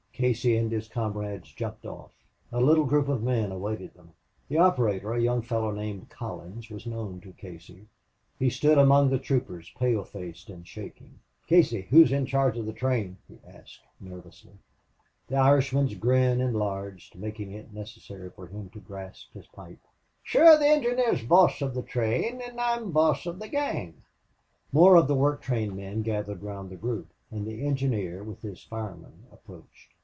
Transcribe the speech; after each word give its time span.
Casey 0.21 0.55
and 0.55 0.71
his 0.71 0.87
comrades 0.87 1.51
jumped 1.51 1.83
off. 1.83 2.11
A 2.51 2.61
little 2.61 2.85
group 2.85 3.07
of 3.07 3.23
men 3.23 3.51
awaited 3.51 3.95
them. 3.95 4.11
The 4.49 4.59
operator, 4.59 5.13
a 5.15 5.19
young 5.19 5.41
fellow 5.41 5.71
named 5.71 6.09
Collins, 6.11 6.69
was 6.69 6.85
known 6.85 7.21
to 7.21 7.31
Casey. 7.33 7.87
He 8.37 8.47
stood 8.51 8.77
among 8.77 9.09
the 9.09 9.17
troopers, 9.17 9.71
pale 9.79 10.03
faced 10.03 10.47
and 10.51 10.67
shaking. 10.67 11.17
"Casey, 11.47 11.87
who's 11.89 12.11
in 12.11 12.27
charge 12.27 12.55
of 12.55 12.67
the 12.67 12.71
train?" 12.71 13.17
he 13.27 13.39
asked, 13.47 13.79
nervously. 13.99 14.53
The 15.27 15.37
Irishman's 15.37 15.95
grin 15.95 16.39
enlarged, 16.39 17.15
making 17.15 17.51
it 17.53 17.73
necessary 17.73 18.29
for 18.29 18.45
him 18.45 18.69
to 18.73 18.79
grasp 18.79 19.33
his 19.33 19.47
pipe. 19.47 19.79
"Shure 20.21 20.55
the 20.55 20.67
engineer's 20.67 21.23
boss 21.23 21.63
of 21.63 21.73
the 21.73 21.81
train 21.81 22.41
an' 22.41 22.59
I'm 22.59 22.91
boss 22.91 23.25
of 23.25 23.39
the 23.39 23.47
gang." 23.49 24.03
More 24.71 24.97
of 24.97 25.07
the 25.07 25.15
work 25.15 25.41
train 25.41 25.75
men 25.75 26.03
gathered 26.03 26.43
round 26.43 26.69
the 26.69 26.75
group, 26.75 27.09
and 27.31 27.43
the 27.43 27.65
engineer 27.65 28.23
with 28.23 28.43
his 28.43 28.63
fireman 28.63 29.23
approached. 29.31 29.87